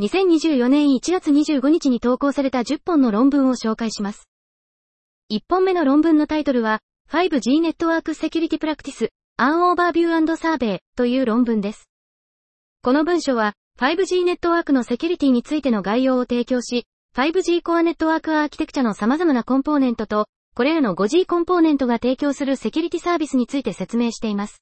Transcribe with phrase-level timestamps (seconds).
[0.00, 4.28] 2024年1月25日に投稿された10本の論文を紹介します。
[5.30, 6.80] 1本目の論文のタイトルは、
[7.10, 11.88] 5G Network Security Practices, An Overview Survey という論文です。
[12.82, 16.86] この文書は、5G ネットワークのセキュリティについての概要を提供し、
[17.16, 24.60] 5G コアネットワークアーキテクチャの様々なコンポーネントと、これらの 5G コンポーネントが提供するセキュリティサービスについて説明しています。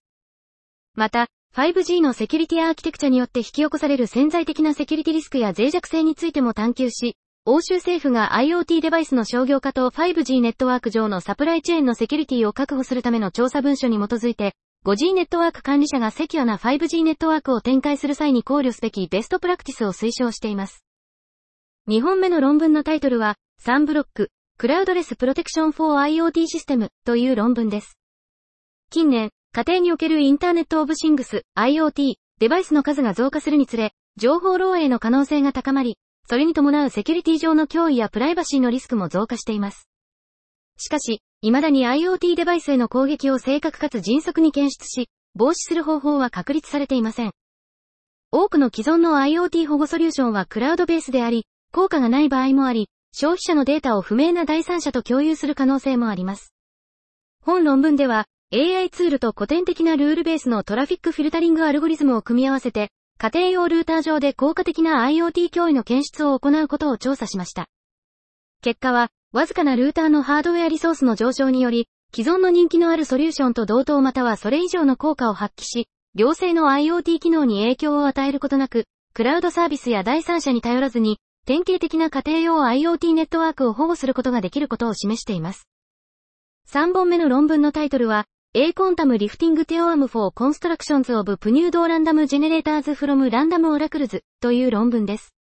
[0.94, 14.54] また、5G のセキュリティアーキテクチャによって引き起こされる潜在的なセキュリティリスクや脆弱性についても探求し、欧州政府が IoT デバイスの商業化と 5G ネットワーク上のサプライチェーンのセキュリティを確保するための調査文書に基づいて、
[14.86, 20.86] 5G ネットワーク管理者がセキュアな 5G ネットワークを展開する際に考慮すべきベストプラクティスを推奨しています。
[21.86, 27.98] 2本目の論文のタイトルは、3ブロック、クラウドレスプロテクション for IoT システムという論文です。
[28.88, 39.90] 近年、家庭におけるインターネットオブシングス、IoT、デバイスの数が増加するにつれ、情報漏洩の可能性が高まり、それに伴うセキュリティ上の脅威やプライバシーのリスクも増加しています。
[40.78, 47.32] しかし、未だに IoT デバイスへの攻撃を正確かつ迅速に検出し、防止する方法は確立されていません。
[48.30, 51.44] 多くの既存の IoT 保護ソリューションはクラウドベースであり、
[51.74, 56.54] 効果がない場合もあり、消費者のデータを不明な第三者と共有する可能性もあります。
[57.44, 67.64] 本論文では、AI ツールと古典的なルールベースのトラフィックフィルタリングアルゴリズムを組み合わせて、家庭用ルーター上で効果的な IoT 脅威の検出を行うことを調査しました。
[68.60, 78.84] 結果は、わずかなルーターのハードウェアリソースの上昇により、既存の人気のあるソリューションと同等またはそれ以上の効果を発揮し、行政の IoT 機能に影響を与えることなく、
[79.14, 81.16] クラウドサービスや第三者に頼らずに、
[81.46, 85.66] 典型的な家庭用 IoT ネットワークを保護することができることを示しています。
[86.70, 95.34] 3本目の論文のタイトルは、A quantum lifting theorem for constructions of pseudo random generators from random oracles という論文です。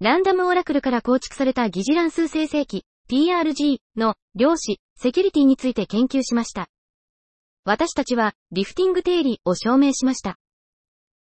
[0.00, 6.68] ランダムオラクルから構築された疑似乱数生成器 PRG の量子、セキュリティについて研究しました。
[7.66, 10.38] 私たちはリフティング定理を証明しました。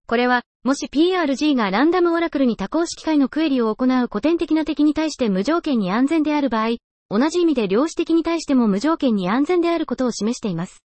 [0.05, 6.77] これは、もし PRG がランダムオラクルに多項式解のクエリを行う古典的な敵に対して無条件に安全である場合、
[7.09, 10.83] 同じ意味で量子的に対しても無条件に安全であることを示しています。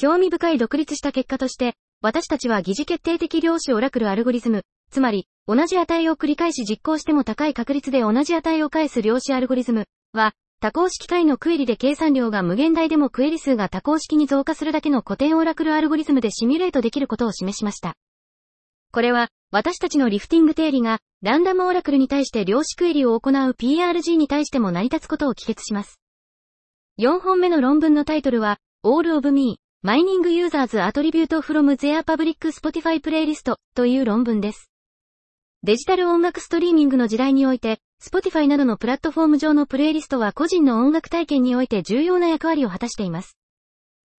[0.00, 9.84] 興味深い独立した結果として、私たちは疑似決定的量子オラクルアルゴリズム、つまり、同じ値を繰り返し実行しても高い確率で同じ値を返す量子アルゴリズム
[10.14, 17.92] は、多項式解のクエリで計算量が無限大でもクエリ数が多項式に増加するだけの古典オラクルアルゴリズムでシミュレートできることを示しました。
[18.92, 26.00] これは、私たちのリフティング定理が、ランダムオラクルに対して量子クエリを行う PRG に対しても成り立つことを帰結します。
[26.98, 34.70] 4本目の論文のタイトルは、All of Me Mining Users' Attributes from Their Public Spotify Playlists という論文です。
[35.62, 43.38] デジタル音楽ストリーミングの時代において、Spotify などのプラットフォーム上のプレイリストは個人の音楽体験において重要な役割を果たしています。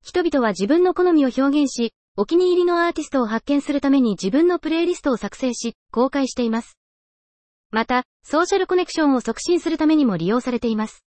[0.03, 6.78] 人々は自分の好みを表現し、お気に入りのアーティストを発見するために自分のプレイリストを作成し、公開しています。
[7.71, 11.04] また、ソーシャルコネクションを促進するためにも利用されています。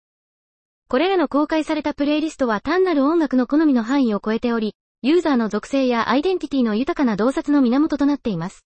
[0.94, 8.64] これらの公開されたプレイリストは単なる音楽の好みの範囲を超えており、ユーザーの属性やアイデンティティの豊かな洞察の源となっています。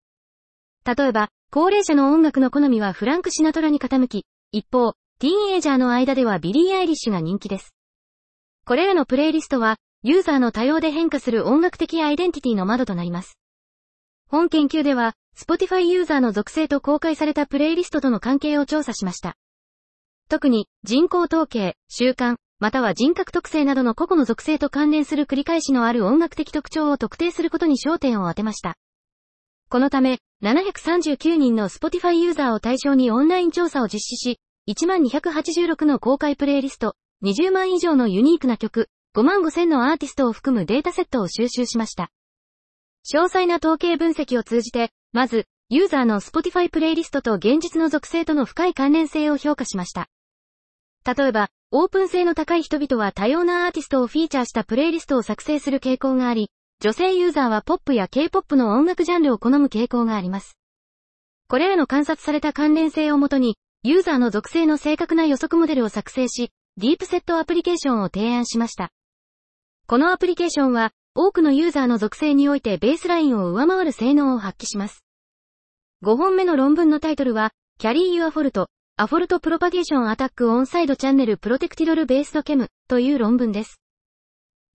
[0.85, 7.75] 例えば、高齢者の音楽の好みはフランク・シナトラに傾き、一方、ティーンエイジャーの間ではビリー・アイリッシュが人気です。
[8.67, 13.39] これらのプレイリストは、ユーザーの多様で変化する音楽的アイデンティティの窓となります。
[14.29, 19.37] 本研究では、Spotify ユーザーの属性と公開されたプレイリストとの関係を調査しました。
[20.31, 28.77] 特に人口統計、習慣、または人格特性などの個々の属性と関連する繰り返しのある音楽的特徴を特定することに焦点を当てました。
[29.69, 36.95] このため、739人の Spotify ユーザーを対象にオンライン調査を実施し、1286の公開プレイリスト、
[37.25, 42.13] 20万以上のユニークな曲、5万5000のアーティストを含むデータセットを収集しました。
[43.05, 50.09] 詳細な統計分析を通じて、まず、ユーザーの Spotify プレイリストと現実の属性との深い関連性を評価しました。
[51.07, 56.51] 例えば、オープン性の高い人々は多様なアーティストをフィーチャーしたプレイリストを作成する傾向があり、
[56.81, 60.57] 女性ユーザーはポップや K-POP の音楽ジャンルを好む傾向があります。
[61.49, 68.91] これらの観察された関連性をもとに、ユーザーの属性の正確な予測モデルを作成し、ディープセットアプリケーションを提案しました。
[69.87, 75.05] このアプリケーションは、多くのユーザーの属性においてベースラインを上回る性能を発揮します。
[76.05, 78.69] 5本目の論文のタイトルは、キャリー・ユア・フォルト
[79.01, 83.81] Carry Your Fault, A Fault Propagation Attack on Side Channel Protected Based Chem という論文です。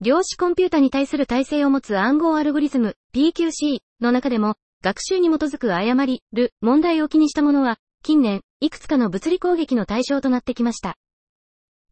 [0.00, 10.96] 量子コンピュータに対する耐性を持つ暗号アルゴリズム PQC の中でも、学習に基づく誤り、る、問題を気にしたものは、近年、いくつかの物理攻撃の対象となってきました。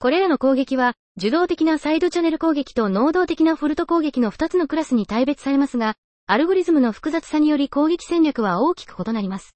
[0.01, 5.95] これらの攻撃は、受動的なサイドチャンネル攻撃と能動的なフォルト攻撃の2つのクラスに大別されますが、
[6.27, 9.55] アルゴリズムの複雑さにより攻撃戦略は大きく異なります。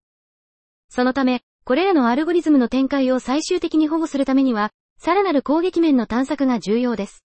[0.90, 7.26] そのため、これらのアルゴリズムの展開を最終的に保護するためには、さらなる攻撃面の探索が重要です。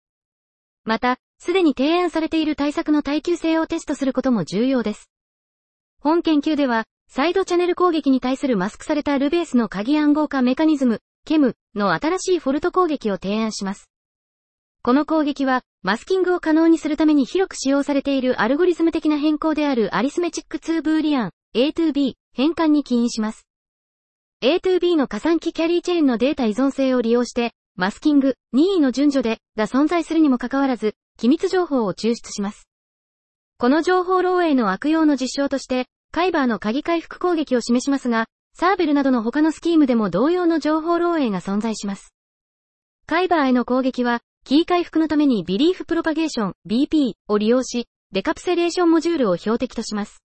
[0.86, 5.10] また、すでに提案されている対策の耐久性をテストすることも重要です。
[6.00, 13.90] 本研究では、サイドチャネル攻撃に対するマスクされたルベースの鍵暗号化メカニズム、ケムの新しいフォルト攻撃を提案します。
[14.82, 23.49] この攻撃は、マスキングを可能にするために広く使用されているアルゴリズム的な変更であるアリスメチック2ブーリアン、A2B、変換に起因します。
[24.42, 32.70] A2B の加算機キャリーチェーンのデータ依存性を利用して、マスキング、任意の順序で、が存在するにもかかわらず、機密情報を抽出します。
[33.58, 42.14] この情報漏洩の悪用の実証として、カイバーの鍵回復攻撃を示しますが、サーベルなどの他のスキームでも同様の情報漏洩が存在します。
[43.08, 50.24] Kyber への攻撃は、キー回復のために belief propagation BP を利用し、 decapsulation モジュールを標的とします。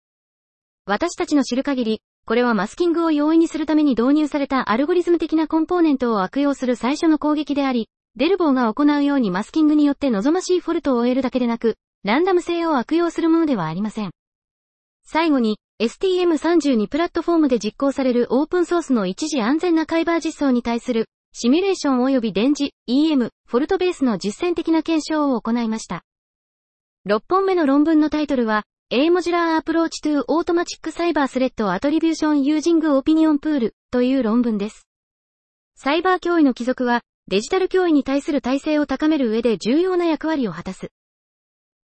[0.85, 2.01] 私たちの知る限り、
[2.31, 11.75] これはマスキングを容易にするために導入されたアルゴリズム的なコンポーネントを悪用する最初の攻撃であり、 Delvaux が行うようにマスキングによって望ましいフォルトを終えるだけでなく、
[12.05, 14.11] ランダム性を悪用するものではありません。
[15.03, 26.03] 最後に、STM32 プラットフォームで実行されるオープンソースの一次安全な Kyber 実装に対する、シミュレーション及び電磁、EM、フォルトベースの実践的な検証を行いました。
[27.09, 34.85] 6本目の論文のタイトルは、A Modular Approach to Automatic Cyber Threat Attribution Using Opinion Pool という論文です。
[35.75, 36.99] サイバー脅威の帰属は、
[37.29, 40.91] デジタル脅威に対する体制を高める上で重要な役割を果たす。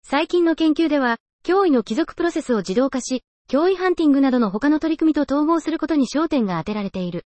[0.04, 1.15] 最近の研究では、
[1.45, 7.25] 脅威の帰属プロセスを自動化し、脅威ハンティングなどの他の取り組みと統合することに焦点が当てられている。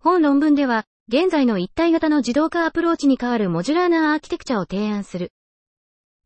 [0.00, 5.32] 本論文では、現在の一体型の自動化アプローチに代わるモジュラーなアーキテクチャを提案する。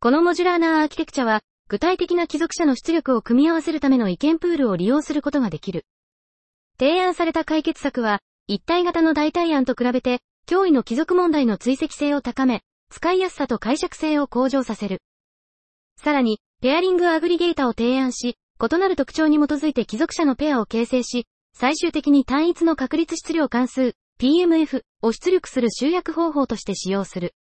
[0.00, 5.84] このモジュラーなアーキテクチャは、具体的な帰属者の出力を組み合わせるための意見プールを利用することができる。
[6.78, 15.02] 提案された解決策は、一体型の代替案と比べて、脅威の帰属問題の追跡性を高め、使いやすさと解釈性を向上させる。
[16.00, 27.34] さらに、 pairing aggregator を提案し、異なる特徴に基づいて帰属者のペアを形成し、最終的に単一の確率質量関数、PMF を出力する集約方法として使用する。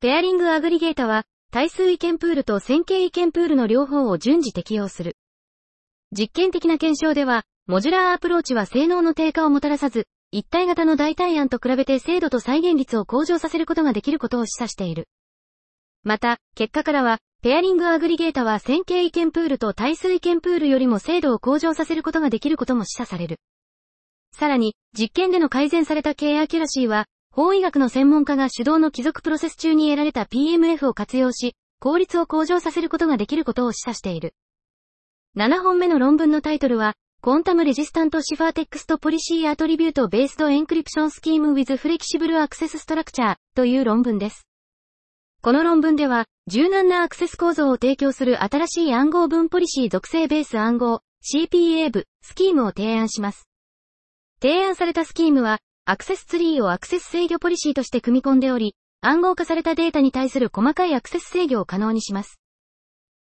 [0.00, 5.16] pairing aggregator は、対数意見プールと線形意見プールの両方を順次適用する。
[6.12, 15.08] 実験的な検証では、モジュラーアプローチは性能の低下をもたらさず、一体型の代替案と比べて精度と再現率を向上させることができることを示唆している。
[16.04, 23.40] また、結果からは、 pairing aggregator は線形意見プールと対数意見プールよりも精度を向上させることができることも示唆される。
[24.32, 34.34] さらに、実験での改善された K アキュラシーは、法医学の専門家が手動の帰属プロセス中に得られた PMF を活用し、効率を向上させることができることを示唆している。
[35.36, 44.46] 7本目の論文のタイトルは、 Quantum Resistant Ciphertext Policy Attribute Based Encryption Scheme with Flexible Access Structure という論文です。
[45.40, 53.48] この論文では、柔軟なアクセス構造を提供する新しい暗号文ポリシー属性ベース暗号 CPA 部スキームを提案します。
[54.40, 55.58] 提案されたスキームは、
[55.90, 62.38] アクセスツリーをアクセス制御ポリシーとして組み込んでおり、暗号化されたデータに対する細かいアクセス制御を可能にします。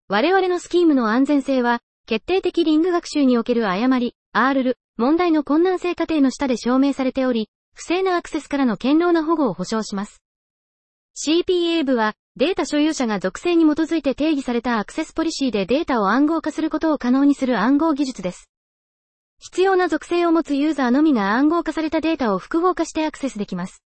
[0.08, 10.22] 我々のスキームの安全性は、決定的リング学習における誤り、RL、問題の困難性過程の下で証明されており、不正なアクセスからの堅牢な保護を保証します。
[11.22, 18.48] CPA 部は、データ所有者が属性に基づいて定義されたアクセスポリシーでデータを暗号化することを可能にする暗号技術です。
[19.38, 23.82] 必要な属性を持つユーザーのみが暗号化されたデータを複合化してアクセスできます。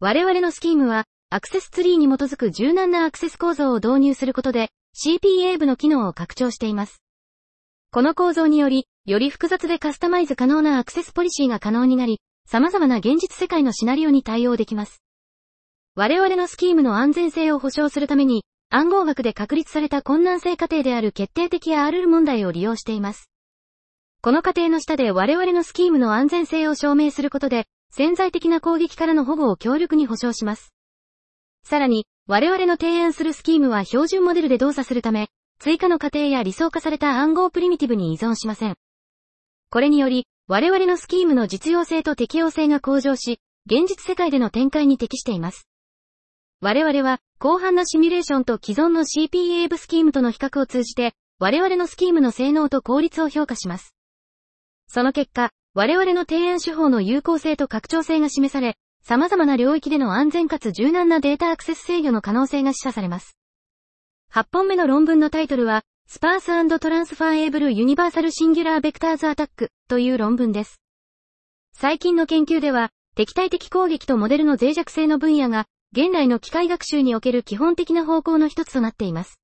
[0.00, 7.02] 我々のスキームは、アクセスツリーに基づく柔軟なアクセス構造を導入することで、CPA 部の機能を拡張しています。
[7.90, 15.02] この構造により、より複雑でカスタマイズ可能なアクセスポリシーが可能になり、様々な現実世界のシナリオに対応できます。
[15.94, 23.30] 我々のスキームの安全性を保証するために、暗号学で確立された困難性過程である決定的 RL 問題を利用しています。
[24.20, 30.74] この過程の下で我々のスキームの安全性を証明することで、潜在的な攻撃からの保護を強力に保証します。
[31.64, 35.28] さらに、我々の提案するスキームは標準モデルで動作するため、
[35.60, 38.74] 追加の過程や理想化された暗号プリミティブに依存しません。
[39.70, 45.68] これにより、我々のスキームの実用性と適用性が向上し、現実世界での展開に適しています。
[46.60, 53.94] 我々は、広範なシミュレーションと既存の CPA ブスキームとの比較を通じて、我々のスキームの性能と効率を評価します。
[54.88, 63.38] その結果、我々の提案手法の有効性と拡張性が示され、様々な領域での安全かつ柔軟なデータアクセス制御の可能性が示唆されます。
[64.32, 70.80] 8本目の論文のタイトルは、スパーストランスファーエーブルユニバーサルシンギュラーベクターズアタックという論文です。
[71.74, 79.38] 最近の研究では、敵対的攻撃とモデルの脆弱性の分野が、現代の機械学習における基本的な方向の一つとなっています。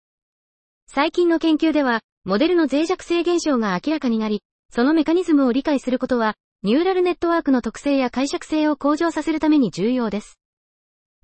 [0.87, 4.43] 最近の研究では、モデルの脆弱性現象が明らかになり、
[4.75, 10.40] そのメカニズムを理解することは、ニューラルネットワークの特性や解釈性を向上させるために重要です。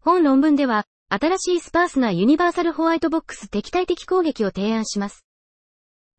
[0.00, 5.26] 本論文では、新しいスパースなユニバーサルホワイトボックス敵対的攻撃を提案します。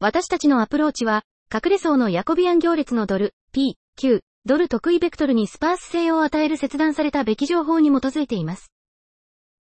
[0.01, 1.23] 私たちのアプローチは、
[1.53, 8.73] 隠れ層のヤコビアン行列のドル、P、Q、ドル特異ベクトルにスパース性を与える切断されたべき情報に基づいています。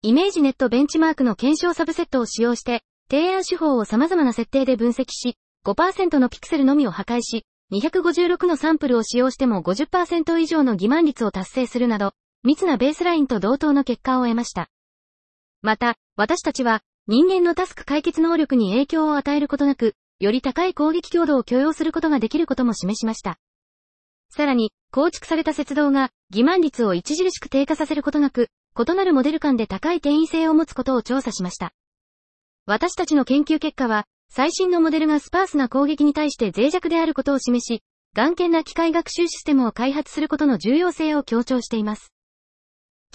[0.04, 14.70] イメージネットベンチマークの検証サブセットを使用して、提案手法を様々な設定で分析し、5%のピクセルのみを破壊し、256のサンプルを使用しても50%以上の欺瞞率を達成するなど、密なベースラインと同等の結果を得ました。
[15.62, 23.38] また、私たちは、人間のタスク解決能力に影響を与えることなく、より高い攻撃強度を許容することができることも示しました。
[24.30, 28.48] さらに、構築された接道が、欺瞞率を著しく低下させることなく、
[28.80, 31.74] 異なるモデル間で高い転移性を持つことを調査しました。
[32.66, 37.82] 私たちの研究結果は、最新のモデルがスパースな攻撃に対して脆弱であることを示し、
[38.14, 42.14] 頑健な機械学習システムを開発することの重要性を強調しています。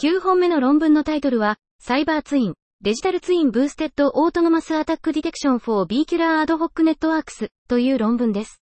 [0.01, 8.61] 9本目の論文のタイトルは、サイバーツイン、デジタルツインブーステッドオートノマスアタックディテクション for ビーキュラーアドホックネットワークスという論文です。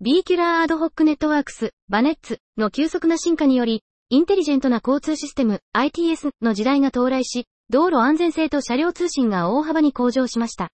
[0.00, 10.70] Vehicular Ad Hoc Networks、VANETs の急速な進化により、インテリジェントな交通システム、ITS の時代が到来し、道路安全性と車両通信が大幅に向上しました。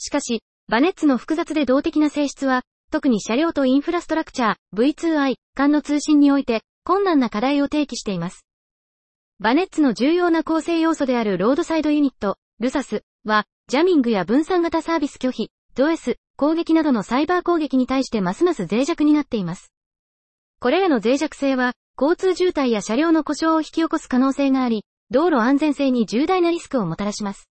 [0.00, 8.46] しかし、バネッツの複雑で動的な性質は、特に車両とインフラストラクチャー、V2I、間の通信において、困難な課題を提起しています。
[9.38, 19.70] バネッツの重要な構成要素であるロードサイドユニット、ルサスは、ジャミングや分散型サービス拒否、ド S、攻撃などのサイバー攻撃に対してますます脆弱になっています。
[20.60, 27.50] これらの脆弱性は、交通渋滞や車両の故障を引き起こす可能性があり、道路安全性に重大なリスクをもたらします。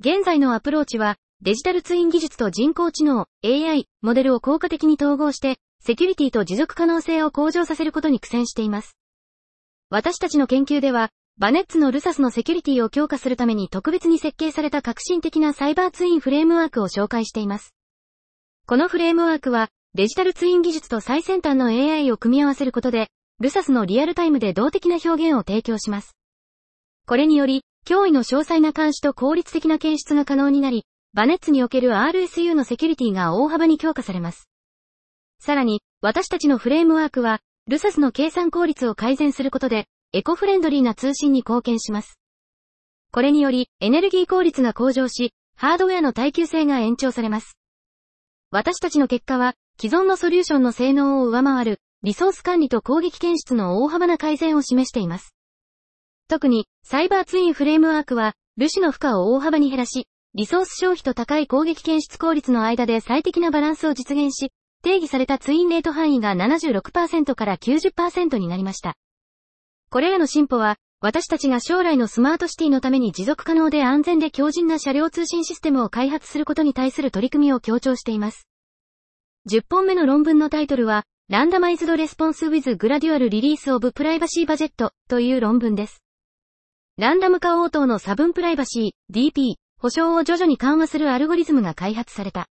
[0.00, 8.96] 現在のアプローチは、デジタルツイン技術と人工知能、AI、モデルを効果的に統合して、セキュリティと持続可能性を向上させることに苦戦しています。
[9.90, 17.74] 私たちの研究では、バネッツのルサスのセキュリティを強化するために特別に設計された革新的なサイバーツインフレームワークを紹介しています。
[18.66, 23.08] このフレームワークは、デジタルツイン技術と最先端の AI を組み合わせることで、
[23.40, 26.16] ルサスのリアルタイムで動的な表現を提供します。
[27.06, 34.50] これにより、脅威の詳細な監視と効率的な検出が可能になり、バネッツにおける RSU のセキュリティが大幅に強化されます。
[35.40, 42.20] さらに、私たちのフレームワークは、ルサスの計算効率を改善することで、エコフレンドリーな通信に貢献します。
[43.12, 47.56] これにより、エネルギー効率が向上し、ハードウェアの耐久性が延長されます。
[48.50, 55.34] 私たちの結果は、既存のソリューションの性能を上回る、リソース管理と攻撃検出の大幅な改善を示しています。
[56.28, 64.52] 特に、サイバーツインフレームワークは、ルシの負荷を大幅に減らし、リソース消費と高い攻撃検出効率の間で最適なバランスを実現し、
[64.82, 68.96] 定義されたツインレート範囲が76%から90%になりました。
[69.88, 78.46] これらの進歩は、私たちが将来のスマートシティのために持続可能で安全で強靭な車両通信システムを開発することに対する取り組みを強調しています。
[79.50, 86.02] 10本目の論文のタイトルは、 Randomized Response with Gradual Release of Privacy Budget という論文です。
[86.98, 92.48] ランダム化応答の差分プライバシー DP 保証を徐々に緩和するアルゴリズムが開発された。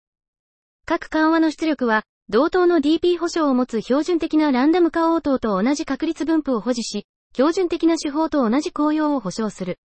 [0.86, 9.78] 各緩和の出力は、同等の DP 保証を持つ標準的なランダム化応答と同じ確率分布を保持し、標準的な手法と同じ効用を保証する。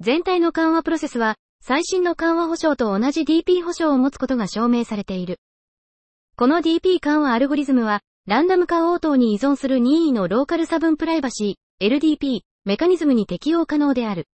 [0.00, 5.40] 全体の緩和プロセスは、最新の緩和保証と同じ DP 保証を持つことが証明されている。
[6.36, 14.26] この DP 緩和アルゴリズムは、ランダム化応答に依存する任意のローカル差分プライバシー、LDP、メカニズムに適用可能である。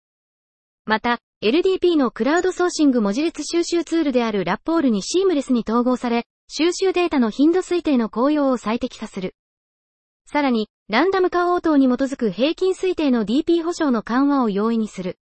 [0.90, 9.36] また、LDP のクラウドソーシング文字列収集ツールであるラッポールにシームレスに統合され、収集データの頻度推定の効用を最適化する。
[10.26, 15.20] さらに、ランダム化応答に基づく平均推定の DP 保証の緩和を容易にする。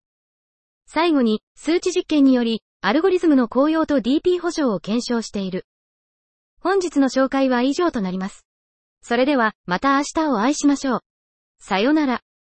[0.85, 5.65] 最後に、数値実験により、アルゴリズムの効用と DP 保証を検証している。
[6.59, 8.45] 本日の紹介は以上となります。
[9.01, 10.99] それでは、また明日をお会いしましょう。
[11.57, 12.21] さよなら。